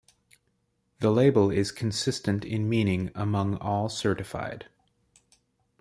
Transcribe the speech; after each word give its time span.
The 0.99 1.11
label 1.11 1.51
is 1.51 1.71
consistent 1.71 2.43
in 2.43 2.67
meaning 2.67 3.11
among 3.13 3.57
all 3.59 3.87
certified. 3.87 4.65